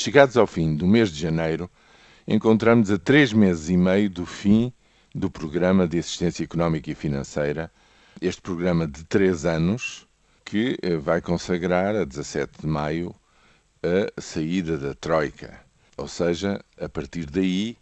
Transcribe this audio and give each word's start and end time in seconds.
Chegados 0.00 0.36
ao 0.36 0.46
fim 0.46 0.76
do 0.76 0.86
mês 0.86 1.10
de 1.10 1.18
janeiro, 1.18 1.68
encontramos 2.24 2.88
a 2.88 2.96
três 2.96 3.32
meses 3.32 3.68
e 3.68 3.76
meio 3.76 4.08
do 4.08 4.24
fim 4.24 4.72
do 5.12 5.28
Programa 5.28 5.88
de 5.88 5.98
Assistência 5.98 6.44
Económica 6.44 6.88
e 6.88 6.94
Financeira, 6.94 7.68
este 8.20 8.40
programa 8.40 8.86
de 8.86 9.02
três 9.02 9.44
anos, 9.44 10.06
que 10.44 10.78
eh, 10.82 10.96
vai 10.96 11.20
consagrar 11.20 11.96
a 11.96 12.04
17 12.04 12.60
de 12.60 12.66
maio 12.68 13.12
a 13.82 14.20
saída 14.20 14.78
da 14.78 14.94
Troika. 14.94 15.58
Ou 15.96 16.06
seja, 16.06 16.64
a 16.80 16.88
partir 16.88 17.26
daí 17.26 17.76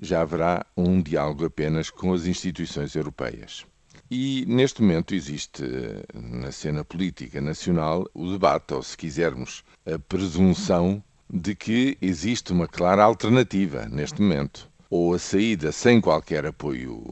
já 0.00 0.20
haverá 0.20 0.64
um 0.76 1.02
diálogo 1.02 1.46
apenas 1.46 1.90
com 1.90 2.12
as 2.12 2.26
instituições 2.26 2.94
europeias. 2.94 3.66
E 4.08 4.44
neste 4.46 4.82
momento 4.82 5.16
existe 5.16 5.64
eh, 5.64 6.04
na 6.14 6.52
cena 6.52 6.84
política 6.84 7.40
nacional 7.40 8.08
o 8.14 8.30
debate, 8.30 8.72
ou 8.72 8.84
se 8.84 8.96
quisermos, 8.96 9.64
a 9.84 9.98
presunção 9.98 11.02
de 11.28 11.54
que 11.54 11.98
existe 12.00 12.52
uma 12.52 12.68
clara 12.68 13.02
alternativa 13.02 13.86
neste 13.86 14.20
momento. 14.22 14.68
Ou 14.88 15.14
a 15.14 15.18
saída 15.18 15.72
sem 15.72 16.00
qualquer 16.00 16.46
apoio 16.46 17.02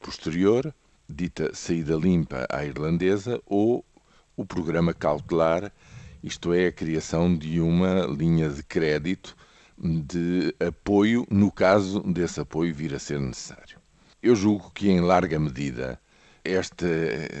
posterior, 0.00 0.74
dita 1.08 1.54
saída 1.54 1.94
limpa 1.94 2.46
à 2.50 2.64
irlandesa, 2.64 3.40
ou 3.46 3.84
o 4.36 4.44
programa 4.44 4.92
cautelar, 4.92 5.72
isto 6.22 6.52
é, 6.52 6.66
a 6.66 6.72
criação 6.72 7.36
de 7.36 7.60
uma 7.60 8.06
linha 8.06 8.48
de 8.48 8.62
crédito 8.62 9.36
de 9.78 10.54
apoio, 10.60 11.26
no 11.30 11.50
caso 11.50 12.00
desse 12.00 12.40
apoio 12.40 12.74
vir 12.74 12.94
a 12.94 12.98
ser 12.98 13.20
necessário. 13.20 13.78
Eu 14.22 14.36
julgo 14.36 14.70
que, 14.70 14.88
em 14.88 15.00
larga 15.00 15.38
medida, 15.38 16.00
esta, 16.44 16.86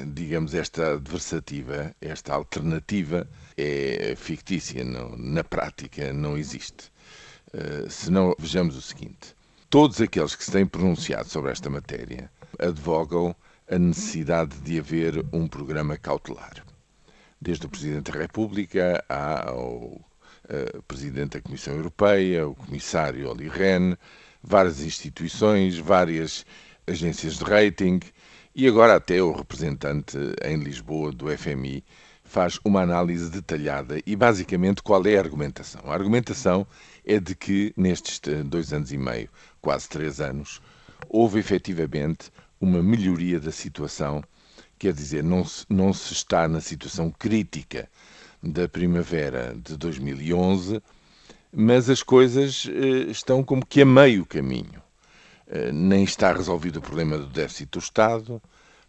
digamos, 0.06 0.54
esta 0.54 0.92
adversativa, 0.94 1.94
esta 2.00 2.34
alternativa 2.34 3.28
é 3.56 4.14
fictícia, 4.16 4.84
não, 4.84 5.16
na 5.16 5.42
prática 5.42 6.12
não 6.12 6.38
existe. 6.38 6.90
Uh, 7.52 7.90
se 7.90 8.10
não, 8.10 8.34
vejamos 8.38 8.76
o 8.76 8.82
seguinte: 8.82 9.34
todos 9.68 10.00
aqueles 10.00 10.34
que 10.34 10.44
se 10.44 10.52
têm 10.52 10.66
pronunciado 10.66 11.28
sobre 11.28 11.50
esta 11.50 11.68
matéria 11.68 12.30
advogam 12.58 13.34
a 13.70 13.78
necessidade 13.78 14.56
de 14.60 14.78
haver 14.78 15.24
um 15.32 15.46
programa 15.48 15.96
cautelar. 15.96 16.64
Desde 17.40 17.66
o 17.66 17.68
Presidente 17.68 18.12
da 18.12 18.18
República 18.18 19.04
ao 19.08 20.00
uh, 20.48 20.82
Presidente 20.86 21.38
da 21.38 21.40
Comissão 21.40 21.74
Europeia, 21.74 22.46
o 22.46 22.54
Comissário 22.54 23.28
Olli 23.28 23.48
Rehn, 23.48 23.94
várias 24.42 24.80
instituições, 24.80 25.76
várias 25.76 26.46
agências 26.86 27.38
de 27.38 27.44
rating 27.44 28.00
e 28.54 28.68
agora 28.68 28.96
até 28.96 29.22
o 29.22 29.32
representante 29.32 30.18
em 30.44 30.56
Lisboa 30.58 31.10
do 31.10 31.26
FMI 31.36 31.82
faz 32.22 32.58
uma 32.64 32.82
análise 32.82 33.30
detalhada 33.30 33.98
e 34.06 34.14
basicamente 34.14 34.82
qual 34.82 35.04
é 35.06 35.16
a 35.16 35.20
argumentação? 35.20 35.80
A 35.86 35.94
argumentação 35.94 36.66
é 37.04 37.18
de 37.18 37.34
que 37.34 37.72
nestes 37.76 38.20
dois 38.44 38.72
anos 38.72 38.92
e 38.92 38.98
meio, 38.98 39.28
quase 39.60 39.88
três 39.88 40.20
anos, 40.20 40.60
houve 41.08 41.38
efetivamente 41.38 42.30
uma 42.60 42.82
melhoria 42.82 43.40
da 43.40 43.50
situação, 43.50 44.22
quer 44.78 44.92
dizer, 44.92 45.24
não 45.24 45.44
se, 45.44 45.64
não 45.68 45.92
se 45.92 46.12
está 46.12 46.46
na 46.46 46.60
situação 46.60 47.10
crítica 47.10 47.88
da 48.42 48.68
primavera 48.68 49.56
de 49.62 49.76
2011, 49.78 50.82
mas 51.52 51.88
as 51.88 52.02
coisas 52.02 52.68
eh, 52.68 53.10
estão 53.10 53.42
como 53.42 53.64
que 53.64 53.82
a 53.82 53.86
meio 53.86 54.26
caminho. 54.26 54.81
Eh, 55.54 55.70
nem 55.70 56.02
está 56.02 56.32
resolvido 56.32 56.78
o 56.78 56.80
problema 56.80 57.18
do 57.18 57.26
déficit 57.26 57.68
do 57.72 57.78
Estado, 57.78 58.40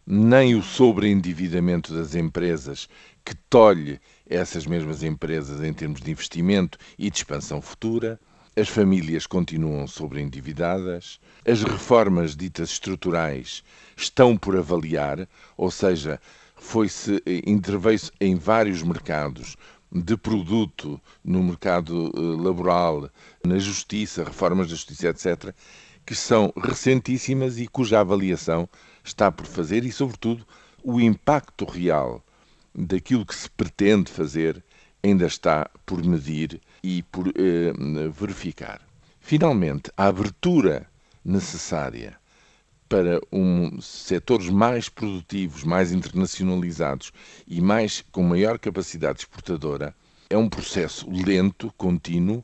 nem 0.07 0.55
o 0.55 0.63
sobreendividamento 0.63 1.93
das 1.93 2.15
empresas 2.15 2.87
que 3.25 3.35
tolhe 3.49 3.99
essas 4.29 4.65
mesmas 4.65 5.03
empresas 5.03 5.61
em 5.61 5.73
termos 5.73 5.99
de 5.99 6.09
investimento 6.09 6.77
e 6.97 7.09
de 7.09 7.17
expansão 7.17 7.61
futura. 7.61 8.17
As 8.55 8.69
famílias 8.69 9.27
continuam 9.27 9.85
sobreendividadas, 9.87 11.19
as 11.45 11.63
reformas 11.63 12.33
ditas 12.33 12.69
estruturais 12.69 13.61
estão 13.97 14.37
por 14.37 14.55
avaliar, 14.55 15.27
ou 15.57 15.69
seja, 15.69 16.17
foi-se 16.55 17.21
eh, 17.25 17.41
interveio-se 17.45 18.09
em 18.21 18.37
vários 18.37 18.81
mercados 18.81 19.57
de 19.91 20.15
produto 20.15 20.99
no 21.25 21.43
mercado 21.43 22.09
eh, 22.15 22.41
laboral, 22.41 23.09
na 23.45 23.57
justiça, 23.57 24.23
reformas 24.23 24.67
da 24.67 24.75
justiça, 24.75 25.09
etc., 25.09 25.53
que 26.05 26.15
são 26.15 26.53
recentíssimas 26.57 27.59
e 27.59 27.67
cuja 27.67 27.99
avaliação 27.99 28.67
está 29.03 29.31
por 29.31 29.45
fazer 29.45 29.85
e, 29.85 29.91
sobretudo, 29.91 30.45
o 30.83 30.99
impacto 30.99 31.65
real 31.65 32.23
daquilo 32.75 33.25
que 33.25 33.35
se 33.35 33.49
pretende 33.49 34.11
fazer 34.11 34.63
ainda 35.03 35.25
está 35.25 35.69
por 35.85 36.03
medir 36.03 36.61
e 36.81 37.03
por 37.03 37.27
eh, 37.27 37.73
verificar. 38.11 38.81
Finalmente, 39.19 39.91
a 39.95 40.07
abertura 40.07 40.87
necessária 41.23 42.17
para 42.89 43.19
um, 43.31 43.81
setores 43.81 44.49
mais 44.49 44.89
produtivos, 44.89 45.63
mais 45.63 45.91
internacionalizados 45.91 47.11
e 47.47 47.59
mais 47.61 48.03
com 48.11 48.21
maior 48.21 48.59
capacidade 48.59 49.19
exportadora 49.19 49.95
é 50.29 50.37
um 50.37 50.49
processo 50.49 51.09
lento, 51.09 51.73
contínuo, 51.77 52.43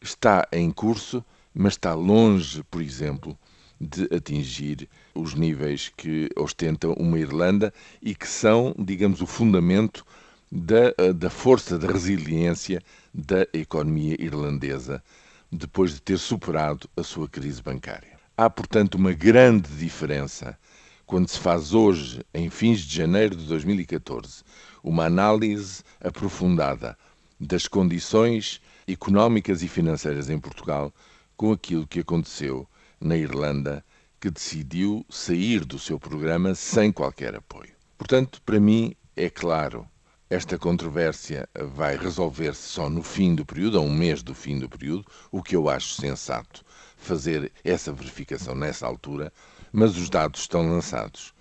está 0.00 0.46
em 0.52 0.70
curso 0.70 1.24
mas 1.58 1.72
está 1.72 1.94
longe, 1.94 2.62
por 2.70 2.82
exemplo, 2.82 3.36
de 3.80 4.04
atingir 4.14 4.86
os 5.14 5.32
níveis 5.34 5.90
que 5.96 6.28
ostenta 6.36 6.86
uma 6.88 7.18
Irlanda 7.18 7.72
e 8.02 8.14
que 8.14 8.28
são, 8.28 8.74
digamos, 8.78 9.22
o 9.22 9.26
fundamento 9.26 10.04
da, 10.52 11.12
da 11.14 11.30
força 11.30 11.78
da 11.78 11.90
resiliência 11.90 12.82
da 13.12 13.46
economia 13.54 14.16
irlandesa 14.18 15.02
depois 15.50 15.94
de 15.94 16.02
ter 16.02 16.18
superado 16.18 16.90
a 16.94 17.02
sua 17.02 17.26
crise 17.26 17.62
bancária. 17.62 18.18
Há, 18.36 18.50
portanto, 18.50 18.96
uma 18.96 19.14
grande 19.14 19.70
diferença 19.76 20.58
quando 21.06 21.28
se 21.28 21.38
faz 21.38 21.72
hoje, 21.72 22.20
em 22.34 22.50
fins 22.50 22.80
de 22.80 22.96
janeiro 22.96 23.34
de 23.34 23.46
2014, 23.46 24.42
uma 24.82 25.06
análise 25.06 25.82
aprofundada 26.00 26.98
das 27.40 27.66
condições 27.66 28.60
económicas 28.86 29.62
e 29.62 29.68
financeiras 29.68 30.28
em 30.28 30.38
Portugal 30.38 30.92
com 31.36 31.52
aquilo 31.52 31.86
que 31.86 32.00
aconteceu 32.00 32.68
na 33.00 33.16
Irlanda, 33.16 33.84
que 34.20 34.30
decidiu 34.30 35.04
sair 35.08 35.64
do 35.64 35.78
seu 35.78 36.00
programa 36.00 36.54
sem 36.54 36.90
qualquer 36.90 37.34
apoio. 37.34 37.74
Portanto, 37.98 38.40
para 38.42 38.58
mim, 38.58 38.94
é 39.14 39.28
claro, 39.28 39.86
esta 40.28 40.58
controvérsia 40.58 41.48
vai 41.54 41.96
resolver-se 41.96 42.62
só 42.62 42.90
no 42.90 43.02
fim 43.02 43.34
do 43.34 43.44
período, 43.44 43.78
a 43.78 43.80
um 43.80 43.94
mês 43.94 44.22
do 44.22 44.34
fim 44.34 44.58
do 44.58 44.68
período, 44.68 45.06
o 45.30 45.42
que 45.42 45.54
eu 45.54 45.68
acho 45.68 45.94
sensato 45.94 46.64
fazer 46.96 47.52
essa 47.62 47.92
verificação 47.92 48.54
nessa 48.54 48.86
altura, 48.86 49.32
mas 49.72 49.96
os 49.96 50.10
dados 50.10 50.40
estão 50.40 50.68
lançados. 50.68 51.32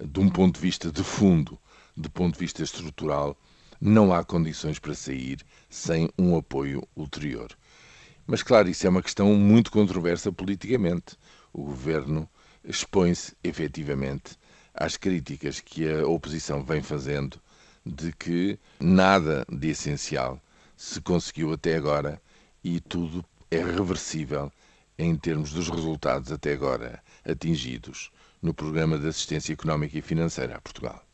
De 0.00 0.20
um 0.20 0.28
ponto 0.28 0.54
de 0.54 0.60
vista 0.60 0.92
de 0.92 1.02
fundo, 1.02 1.58
de 1.96 2.08
ponto 2.08 2.34
de 2.34 2.38
vista 2.38 2.62
estrutural, 2.62 3.36
não 3.80 4.12
há 4.12 4.22
condições 4.22 4.78
para 4.78 4.94
sair 4.94 5.44
sem 5.68 6.08
um 6.18 6.36
apoio 6.36 6.86
ulterior. 6.94 7.48
Mas, 8.30 8.42
claro, 8.42 8.68
isso 8.68 8.86
é 8.86 8.90
uma 8.90 9.02
questão 9.02 9.32
muito 9.34 9.70
controversa 9.70 10.30
politicamente. 10.30 11.16
O 11.50 11.64
governo 11.64 12.28
expõe-se 12.62 13.34
efetivamente 13.42 14.36
às 14.74 14.98
críticas 14.98 15.60
que 15.60 15.90
a 15.90 16.06
oposição 16.06 16.62
vem 16.62 16.82
fazendo 16.82 17.40
de 17.86 18.12
que 18.12 18.58
nada 18.78 19.46
de 19.50 19.70
essencial 19.70 20.38
se 20.76 21.00
conseguiu 21.00 21.54
até 21.54 21.76
agora 21.76 22.20
e 22.62 22.80
tudo 22.80 23.24
é 23.50 23.64
reversível 23.64 24.52
em 24.98 25.16
termos 25.16 25.54
dos 25.54 25.70
resultados 25.70 26.30
até 26.30 26.52
agora 26.52 27.02
atingidos 27.24 28.10
no 28.42 28.52
Programa 28.52 28.98
de 28.98 29.08
Assistência 29.08 29.54
Económica 29.54 29.96
e 29.96 30.02
Financeira 30.02 30.56
a 30.56 30.60
Portugal. 30.60 31.02